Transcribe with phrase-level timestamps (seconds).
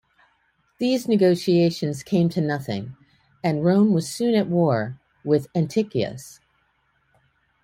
[0.79, 2.97] These negotiations came to nothing
[3.43, 6.39] and Rome was soon at war with Antiochus.